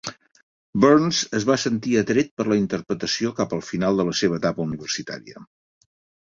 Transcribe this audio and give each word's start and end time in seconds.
Burns 0.85 1.17
es 1.39 1.43
va 1.49 1.57
sentir 1.63 1.93
atret 2.01 2.31
per 2.41 2.45
la 2.53 2.57
interpretació 2.61 3.35
cap 3.41 3.53
al 3.59 3.63
final 3.69 4.01
de 4.03 4.07
la 4.09 4.15
seva 4.23 4.41
etapa 4.43 4.65
universitària. 4.67 5.45